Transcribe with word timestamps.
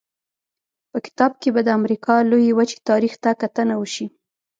په 0.91 0.97
کتاب 1.05 1.31
کې 1.41 1.49
به 1.55 1.61
د 1.65 1.69
امریکا 1.79 2.15
لویې 2.29 2.53
وچې 2.57 2.77
تاریخ 2.89 3.13
ته 3.23 3.31
کتنه 3.41 3.73
وشي. 3.77 4.05